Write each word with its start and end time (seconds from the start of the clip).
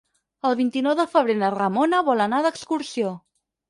El 0.49 0.55
vint-i-nou 0.61 0.95
de 1.01 1.05
febrer 1.13 1.37
na 1.43 1.53
Ramona 1.59 2.03
vol 2.11 2.29
anar 2.29 2.45
d'excursió. 2.51 3.19